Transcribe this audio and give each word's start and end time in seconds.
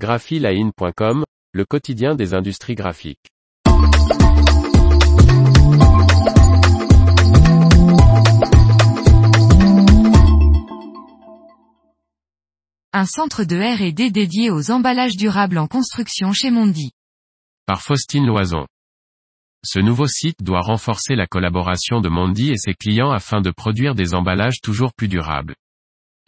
graphiline.com, 0.00 1.24
le 1.52 1.64
quotidien 1.66 2.14
des 2.14 2.32
industries 2.32 2.74
graphiques. 2.74 3.28
Un 12.94 13.04
centre 13.04 13.44
de 13.44 13.56
R&D 13.56 14.10
dédié 14.10 14.50
aux 14.50 14.70
emballages 14.70 15.16
durables 15.18 15.58
en 15.58 15.66
construction 15.66 16.32
chez 16.32 16.50
Mondi. 16.50 16.92
Par 17.66 17.82
Faustine 17.82 18.24
Loison. 18.24 18.66
Ce 19.62 19.80
nouveau 19.80 20.06
site 20.06 20.42
doit 20.42 20.62
renforcer 20.62 21.14
la 21.14 21.26
collaboration 21.26 22.00
de 22.00 22.08
Mondi 22.08 22.50
et 22.50 22.56
ses 22.56 22.72
clients 22.72 23.10
afin 23.10 23.42
de 23.42 23.50
produire 23.50 23.94
des 23.94 24.14
emballages 24.14 24.62
toujours 24.62 24.94
plus 24.94 25.08
durables. 25.08 25.54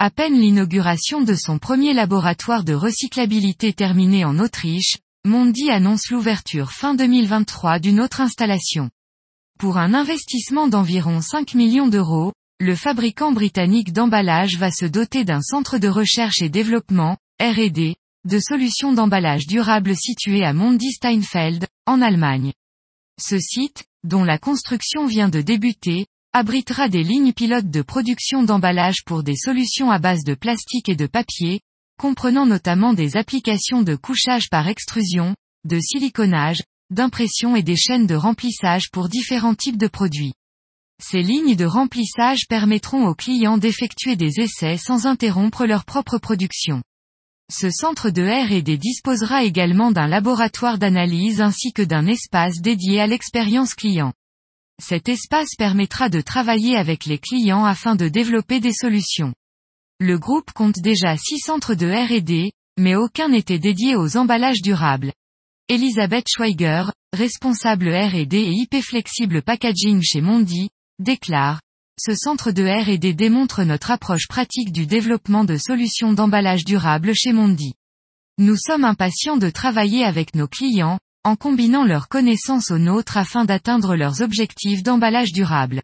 À 0.04 0.10
peine 0.10 0.34
l'inauguration 0.34 1.20
de 1.20 1.36
son 1.36 1.60
premier 1.60 1.92
laboratoire 1.92 2.64
de 2.64 2.74
recyclabilité 2.74 3.72
terminé 3.72 4.24
en 4.24 4.40
Autriche, 4.40 4.96
Mondi 5.24 5.70
annonce 5.70 6.10
l'ouverture 6.10 6.72
fin 6.72 6.94
2023 6.94 7.78
d'une 7.78 8.00
autre 8.00 8.20
installation. 8.20 8.90
Pour 9.60 9.78
un 9.78 9.94
investissement 9.94 10.66
d'environ 10.66 11.20
5 11.20 11.54
millions 11.54 11.86
d'euros, 11.86 12.32
le 12.58 12.74
fabricant 12.74 13.30
britannique 13.30 13.92
d'emballage 13.92 14.56
va 14.56 14.72
se 14.72 14.86
doter 14.86 15.22
d'un 15.24 15.40
centre 15.40 15.78
de 15.78 15.86
recherche 15.86 16.42
et 16.42 16.48
développement, 16.48 17.16
R&D, 17.40 17.94
de 18.24 18.40
solutions 18.40 18.92
d'emballage 18.92 19.46
durable 19.46 19.94
situé 19.94 20.44
à 20.44 20.52
Mondi 20.52 20.90
Steinfeld, 20.90 21.68
en 21.86 22.02
Allemagne. 22.02 22.52
Ce 23.20 23.38
site, 23.38 23.84
dont 24.02 24.24
la 24.24 24.38
construction 24.38 25.06
vient 25.06 25.28
de 25.28 25.42
débuter, 25.42 26.06
abritera 26.34 26.88
des 26.88 27.02
lignes 27.02 27.34
pilotes 27.34 27.70
de 27.70 27.82
production 27.82 28.42
d'emballage 28.42 29.04
pour 29.04 29.22
des 29.22 29.36
solutions 29.36 29.90
à 29.90 29.98
base 29.98 30.24
de 30.24 30.34
plastique 30.34 30.88
et 30.88 30.96
de 30.96 31.06
papier, 31.06 31.60
comprenant 31.98 32.46
notamment 32.46 32.94
des 32.94 33.18
applications 33.18 33.82
de 33.82 33.96
couchage 33.96 34.48
par 34.48 34.66
extrusion, 34.68 35.36
de 35.64 35.78
siliconage, 35.78 36.62
d'impression 36.90 37.54
et 37.54 37.62
des 37.62 37.76
chaînes 37.76 38.06
de 38.06 38.14
remplissage 38.14 38.90
pour 38.90 39.10
différents 39.10 39.54
types 39.54 39.76
de 39.76 39.88
produits. 39.88 40.32
Ces 41.02 41.20
lignes 41.20 41.54
de 41.54 41.66
remplissage 41.66 42.46
permettront 42.48 43.06
aux 43.06 43.14
clients 43.14 43.58
d'effectuer 43.58 44.16
des 44.16 44.40
essais 44.40 44.78
sans 44.78 45.06
interrompre 45.06 45.66
leur 45.66 45.84
propre 45.84 46.16
production. 46.16 46.82
Ce 47.50 47.70
centre 47.70 48.08
de 48.08 48.22
R&D 48.22 48.78
disposera 48.78 49.44
également 49.44 49.92
d'un 49.92 50.06
laboratoire 50.06 50.78
d'analyse 50.78 51.42
ainsi 51.42 51.72
que 51.72 51.82
d'un 51.82 52.06
espace 52.06 52.60
dédié 52.62 53.00
à 53.00 53.06
l'expérience 53.06 53.74
client. 53.74 54.12
Cet 54.84 55.08
espace 55.08 55.54
permettra 55.56 56.08
de 56.08 56.20
travailler 56.20 56.76
avec 56.76 57.06
les 57.06 57.18
clients 57.18 57.64
afin 57.64 57.94
de 57.94 58.08
développer 58.08 58.58
des 58.58 58.72
solutions. 58.72 59.32
Le 60.00 60.18
groupe 60.18 60.50
compte 60.50 60.80
déjà 60.80 61.16
six 61.16 61.38
centres 61.38 61.74
de 61.74 61.86
R&D, 61.86 62.50
mais 62.80 62.96
aucun 62.96 63.28
n'était 63.28 63.60
dédié 63.60 63.94
aux 63.94 64.16
emballages 64.16 64.60
durables. 64.60 65.12
Elisabeth 65.68 66.26
Schweiger, 66.28 66.86
responsable 67.12 67.90
R&D 67.90 68.36
et 68.36 68.50
IP 68.50 68.82
Flexible 68.82 69.42
Packaging 69.42 70.02
chez 70.02 70.20
Mondi, 70.20 70.70
déclare, 70.98 71.60
ce 71.96 72.16
centre 72.16 72.50
de 72.50 72.64
R&D 72.64 73.14
démontre 73.14 73.62
notre 73.62 73.92
approche 73.92 74.26
pratique 74.26 74.72
du 74.72 74.86
développement 74.86 75.44
de 75.44 75.58
solutions 75.58 76.12
d'emballage 76.12 76.64
durable 76.64 77.14
chez 77.14 77.32
Mondi. 77.32 77.74
Nous 78.38 78.56
sommes 78.56 78.84
impatients 78.84 79.36
de 79.36 79.48
travailler 79.48 80.02
avec 80.04 80.34
nos 80.34 80.48
clients, 80.48 80.98
en 81.24 81.36
combinant 81.36 81.84
leurs 81.84 82.08
connaissances 82.08 82.70
aux 82.70 82.78
nôtres 82.78 83.16
afin 83.16 83.44
d'atteindre 83.44 83.94
leurs 83.94 84.22
objectifs 84.22 84.82
d'emballage 84.82 85.32
durable. 85.32 85.82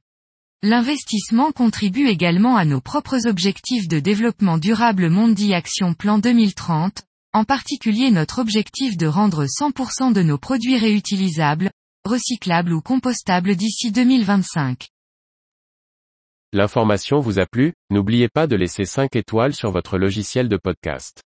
L'investissement 0.62 1.52
contribue 1.52 2.08
également 2.08 2.56
à 2.56 2.64
nos 2.64 2.80
propres 2.80 3.28
objectifs 3.28 3.86
de 3.86 4.00
développement 4.00 4.58
durable 4.58 5.08
Mondi 5.08 5.54
Action 5.54 5.94
Plan 5.94 6.18
2030, 6.18 7.02
en 7.32 7.44
particulier 7.44 8.10
notre 8.10 8.40
objectif 8.40 8.96
de 8.96 9.06
rendre 9.06 9.44
100% 9.44 10.12
de 10.12 10.22
nos 10.22 10.38
produits 10.38 10.78
réutilisables, 10.78 11.70
recyclables 12.04 12.72
ou 12.72 12.80
compostables 12.80 13.54
d'ici 13.54 13.92
2025. 13.92 14.88
L'information 16.52 17.20
vous 17.20 17.38
a 17.38 17.46
plu, 17.46 17.74
n'oubliez 17.90 18.28
pas 18.28 18.46
de 18.46 18.56
laisser 18.56 18.86
5 18.86 19.14
étoiles 19.14 19.54
sur 19.54 19.70
votre 19.70 19.98
logiciel 19.98 20.48
de 20.48 20.56
podcast. 20.56 21.22